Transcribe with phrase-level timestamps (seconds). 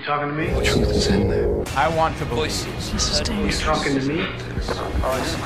[0.00, 0.46] You talking to me?
[0.46, 1.62] The truth is in there.
[1.76, 3.28] I want to voices.
[3.28, 4.24] You talking to me?
[5.04, 5.36] Voices.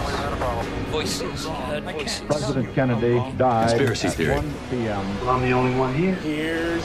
[1.49, 2.23] Heard voices.
[2.29, 4.37] President Kennedy died Conspiracy at theory.
[4.37, 5.21] 1 p.m.
[5.21, 6.79] Well, I'm the only one here.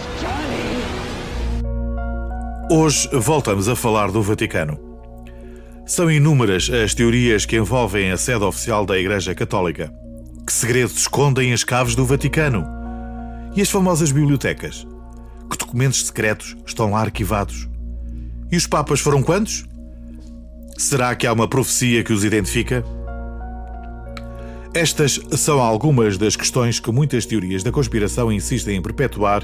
[2.71, 4.79] Hoje voltamos a falar do Vaticano.
[5.85, 9.93] São inúmeras as teorias que envolvem a sede oficial da Igreja Católica.
[10.43, 12.65] Que segredos escondem as caves do Vaticano?
[13.55, 14.87] E as famosas bibliotecas?
[15.49, 17.67] Que documentos secretos estão lá arquivados?
[18.51, 19.65] E os Papas foram quantos?
[20.77, 22.83] Será que há uma profecia que os identifica?
[24.73, 29.43] Estas são algumas das questões que muitas teorias da conspiração insistem em perpetuar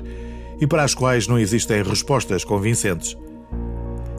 [0.62, 3.18] e para as quais não existem respostas convincentes.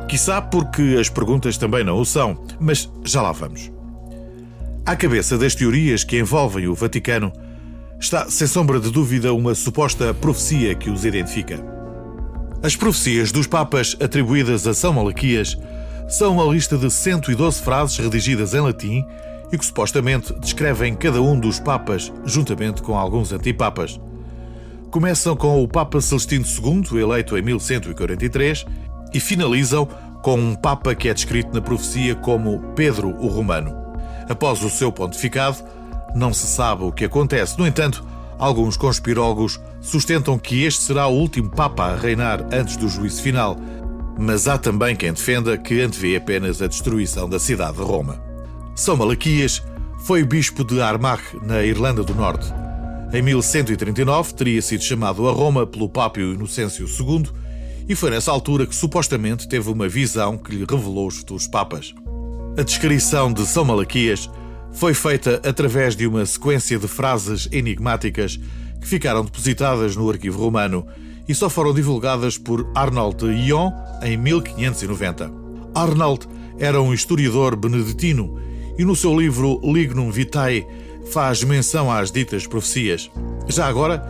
[0.09, 3.73] Quizá porque as perguntas também não o são, mas já lá vamos.
[4.85, 7.33] À cabeça das teorias que envolvem o Vaticano
[7.99, 11.76] está, sem sombra de dúvida, uma suposta profecia que os identifica.
[12.67, 15.57] As profecias dos Papas atribuídas a São Malaquias
[16.09, 19.07] são uma lista de 112 frases redigidas em latim
[19.53, 24.01] e que supostamente descrevem cada um dos Papas, juntamente com alguns antipapas.
[24.91, 28.67] Começam com o Papa Celestino II, eleito em 1143,
[29.15, 29.87] e finalizam
[30.21, 33.77] com um Papa que é descrito na profecia como Pedro o Romano.
[34.29, 35.59] Após o seu pontificado,
[36.17, 37.57] não se sabe o que acontece.
[37.57, 38.05] No entanto,
[38.37, 43.57] alguns conspirólogos sustentam que este será o último Papa a reinar antes do juízo final,
[44.19, 48.21] mas há também quem defenda que antevê apenas a destruição da cidade de Roma.
[48.75, 49.63] São Malaquias
[50.05, 52.53] foi bispo de Armagh, na Irlanda do Norte.
[53.13, 57.29] Em 1139 teria sido chamado a Roma pelo Papa Inocêncio II
[57.89, 61.95] e foi nessa altura que supostamente teve uma visão que lhe revelou os futuros papas.
[62.59, 64.29] A descrição de São Malaquias
[64.73, 68.41] foi feita através de uma sequência de frases enigmáticas
[68.81, 70.87] que ficaram depositadas no arquivo romano
[71.29, 73.71] e só foram divulgadas por Arnold Ion
[74.03, 75.31] em 1590.
[75.75, 78.41] Arnold era um historiador beneditino
[78.79, 80.67] e no seu livro Lignum Vitae
[81.13, 83.11] faz menção às ditas profecias.
[83.49, 84.03] Já agora,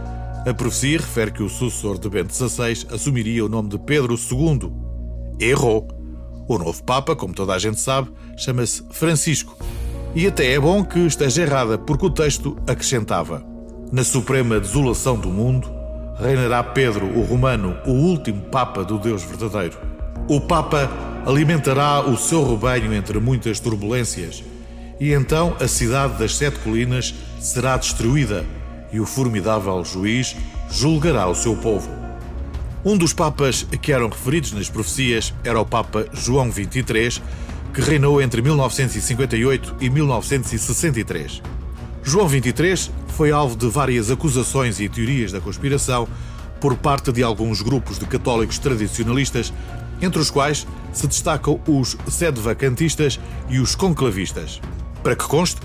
[0.46, 4.70] a profecia refere que o sucessor de Bento XVI assumiria o nome de Pedro II.
[5.40, 5.88] Errou.
[6.48, 9.56] O novo Papa, como toda a gente sabe, chama-se Francisco.
[10.14, 13.44] E até é bom que esteja errada, porque o texto acrescentava:
[13.92, 15.70] Na suprema desolação do mundo,
[16.18, 19.78] reinará Pedro o Romano, o último Papa do Deus verdadeiro.
[20.28, 20.90] O Papa
[21.24, 24.42] alimentará o seu rebanho entre muitas turbulências,
[24.98, 28.44] e então a cidade das sete colinas será destruída,
[28.92, 30.34] e o formidável juiz
[30.68, 31.88] julgará o seu povo.
[32.84, 37.22] Um dos papas que eram referidos nas profecias era o Papa João XXIII,
[37.72, 41.42] que reinou entre 1958 e 1963.
[42.06, 46.06] João XXIII foi alvo de várias acusações e teorias da conspiração
[46.60, 49.52] por parte de alguns grupos de católicos tradicionalistas,
[50.00, 53.18] entre os quais se destacam os sedevacantistas
[53.48, 54.60] e os conclavistas.
[55.02, 55.60] Para que conste,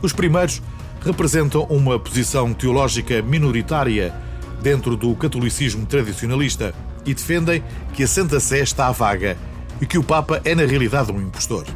[0.00, 0.62] os primeiros
[1.04, 4.14] representam uma posição teológica minoritária
[4.62, 6.74] dentro do catolicismo tradicionalista
[7.04, 9.36] e defendem que a Santa Sé está vaga
[9.78, 11.66] e que o Papa é na realidade um impostor.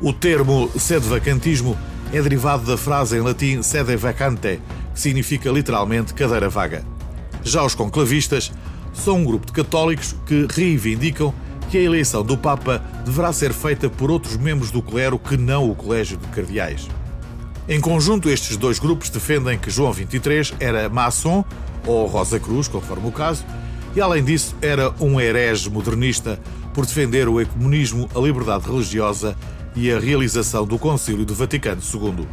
[0.00, 1.78] O termo sedevacantismo
[2.12, 4.60] é derivado da frase em latim sede vacante,
[4.92, 6.84] que significa literalmente cadeira vaga.
[7.42, 8.52] Já os conclavistas
[8.92, 11.32] são um grupo de católicos que reivindicam
[11.70, 15.70] que a eleição do Papa deverá ser feita por outros membros do clero que não
[15.70, 16.88] o Colégio de Cardeais.
[17.68, 21.44] Em conjunto, estes dois grupos defendem que João XXIII era maçom
[21.86, 23.44] ou Rosa Cruz, conforme o caso,
[23.94, 26.40] e além disso era um herege modernista
[26.74, 29.36] por defender o ecumenismo, a liberdade religiosa
[29.74, 32.26] e a realização do Concílio do Vaticano II.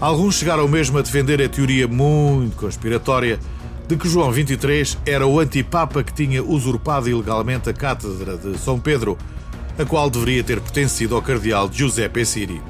[0.00, 3.38] Alguns chegaram mesmo a defender a teoria muito conspiratória
[3.86, 8.80] de que João XXIII era o antipapa que tinha usurpado ilegalmente a cátedra de São
[8.80, 9.18] Pedro,
[9.78, 12.62] a qual deveria ter pertencido ao cardeal Giuseppe Siri.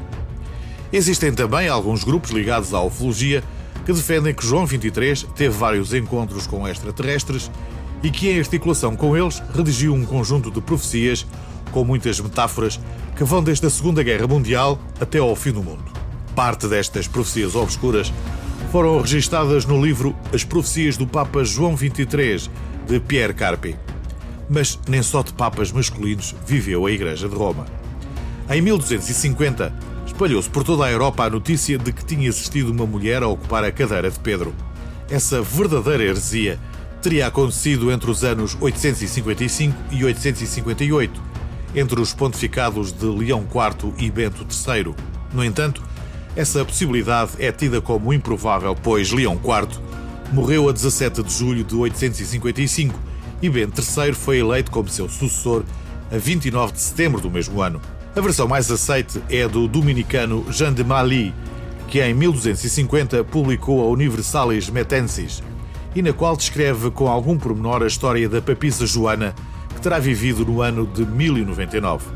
[0.92, 3.42] Existem também alguns grupos ligados à ufologia
[3.84, 7.50] que defendem que João XXIII teve vários encontros com extraterrestres
[8.03, 11.26] e que, em articulação com eles, redigiu um conjunto de profecias
[11.72, 12.78] com muitas metáforas
[13.16, 15.83] que vão desde a Segunda Guerra Mundial até ao fim do mundo.
[16.36, 18.13] Parte destas profecias obscuras
[18.71, 22.48] foram registadas no livro As Profecias do Papa João XXIII,
[22.86, 23.77] de Pierre Carpi.
[24.48, 27.66] Mas nem só de papas masculinos viveu a Igreja de Roma.
[28.51, 29.72] Em 1250,
[30.07, 33.65] espalhou-se por toda a Europa a notícia de que tinha existido uma mulher a ocupar
[33.65, 34.54] a cadeira de Pedro.
[35.10, 36.59] Essa verdadeira heresia
[37.03, 41.32] teria acontecido entre os anos 855 e 858,
[41.74, 44.95] entre os pontificados de Leão IV e Bento III.
[45.33, 45.83] No entanto,
[46.36, 49.80] essa possibilidade é tida como improvável, pois Leão IV
[50.33, 52.98] morreu a 17 de julho de 855
[53.42, 55.65] e Bento III foi eleito como seu sucessor
[56.10, 57.80] a 29 de setembro do mesmo ano.
[58.15, 61.34] A versão mais aceite é a do dominicano Jean de Mali,
[61.89, 65.42] que em 1250 publicou a Universalis Metensis,
[65.95, 69.34] e na qual descreve com algum pormenor a história da papisa Joana,
[69.83, 72.07] terá vivido no ano de 1099.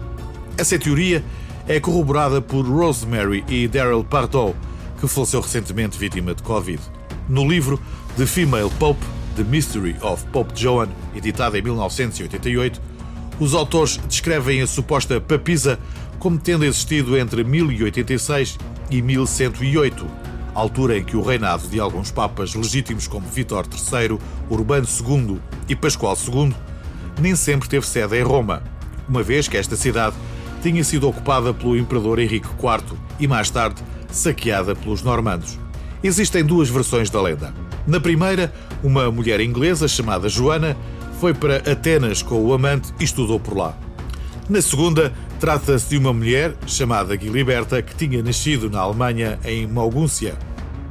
[0.57, 1.23] Essa teoria
[1.67, 4.55] é corroborada por Rosemary e Daryl Pardoe,
[5.01, 6.81] que faleceu recentemente vítima de Covid.
[7.29, 7.81] No livro
[8.17, 9.05] The Female Pope,
[9.35, 12.81] The Mystery of Pope Joan, editado em 1988,
[13.41, 15.79] os autores descrevem a suposta papisa
[16.21, 18.59] como tendo existido entre 1086
[18.91, 20.07] e 1108,
[20.55, 24.19] altura em que o reinado de alguns papas legítimos como Vítor III,
[24.49, 26.55] Urbano II e Pascoal II
[27.21, 28.63] nem sempre teve sede em Roma,
[29.09, 30.17] uma vez que esta cidade
[30.63, 35.59] tinha sido ocupada pelo imperador Henrique IV e mais tarde saqueada pelos normandos.
[36.03, 37.55] Existem duas versões da lenda.
[37.87, 38.53] Na primeira,
[38.83, 40.77] uma mulher inglesa chamada Joana
[41.21, 43.77] foi para Atenas com o amante e estudou por lá.
[44.49, 50.37] Na segunda, trata-se de uma mulher chamada Giliberta que tinha nascido na Alemanha em Maugúncia.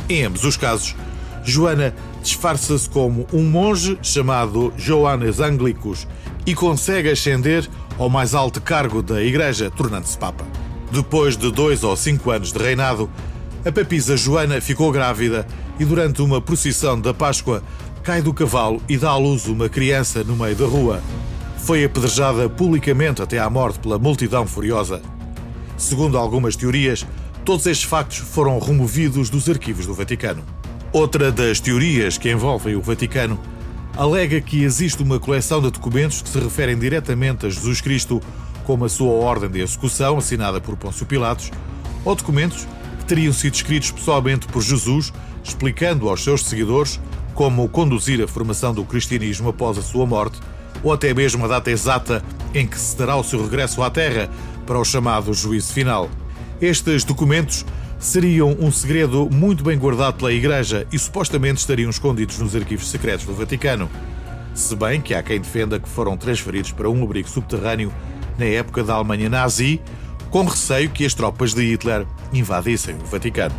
[0.10, 0.96] Em ambos os casos,
[1.44, 1.94] Joana
[2.26, 6.08] disfarça-se como um monge chamado Johannes Anglicus
[6.44, 7.70] e consegue ascender
[8.00, 10.44] ao mais alto cargo da Igreja, tornando-se Papa.
[10.92, 13.10] Depois de dois ou cinco anos de reinado,
[13.64, 15.46] a papisa Joana ficou grávida
[15.80, 17.62] e, durante uma procissão da Páscoa,
[18.04, 21.02] cai do cavalo e dá à luz uma criança no meio da rua.
[21.60, 25.00] Foi apedrejada publicamente até à morte pela multidão furiosa.
[25.78, 27.06] Segundo algumas teorias,
[27.44, 30.55] todos estes factos foram removidos dos arquivos do Vaticano.
[30.96, 33.38] Outra das teorias que envolvem o Vaticano
[33.98, 38.22] alega que existe uma coleção de documentos que se referem diretamente a Jesus Cristo,
[38.64, 41.52] como a sua ordem de execução assinada por Pôncio Pilatos,
[42.06, 42.66] ou documentos
[43.00, 45.12] que teriam sido escritos pessoalmente por Jesus,
[45.44, 46.98] explicando aos seus seguidores
[47.34, 50.40] como conduzir a formação do cristianismo após a sua morte,
[50.82, 54.30] ou até mesmo a data exata em que se dará o seu regresso à Terra
[54.66, 56.10] para o chamado juízo final.
[56.62, 57.66] Estes documentos
[58.00, 63.26] seriam um segredo muito bem guardado pela Igreja e supostamente estariam escondidos nos arquivos secretos
[63.26, 63.90] do Vaticano.
[64.54, 67.92] Se bem que há quem defenda que foram transferidos para um abrigo subterrâneo
[68.38, 69.82] na época da Alemanha nazi,
[70.30, 73.56] com receio que as tropas de Hitler invadissem o Vaticano.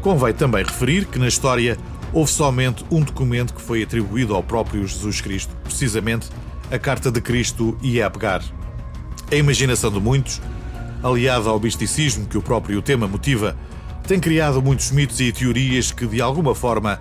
[0.00, 1.78] Convém também referir que na história
[2.12, 6.28] houve somente um documento que foi atribuído ao próprio Jesus Cristo, precisamente
[6.70, 8.42] a Carta de Cristo e a Abgar.
[9.30, 10.40] A imaginação de muitos,
[11.02, 13.56] aliada ao misticismo que o próprio tema motiva,
[14.06, 16.98] tem criado muitos mitos e teorias que, de alguma forma,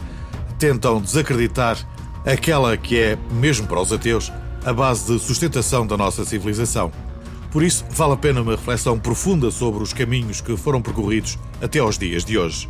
[0.57, 1.77] tentam desacreditar
[2.25, 4.31] aquela que é, mesmo para os ateus,
[4.65, 6.91] a base de sustentação da nossa civilização.
[7.51, 11.79] Por isso, vale a pena uma reflexão profunda sobre os caminhos que foram percorridos até
[11.79, 12.67] aos dias de hoje.